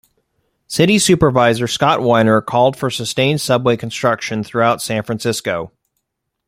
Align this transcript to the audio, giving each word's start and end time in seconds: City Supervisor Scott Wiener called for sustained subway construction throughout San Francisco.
City 0.65 0.97
Supervisor 0.97 1.67
Scott 1.67 2.01
Wiener 2.01 2.41
called 2.41 2.75
for 2.75 2.89
sustained 2.89 3.39
subway 3.39 3.77
construction 3.77 4.43
throughout 4.43 4.81
San 4.81 5.03
Francisco. 5.03 5.71